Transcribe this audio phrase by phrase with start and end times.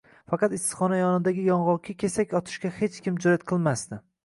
[0.31, 4.05] Faqat issiqxona yonidagi yong‘oqqa kesak otishga hech kim jur’at qilmasdi.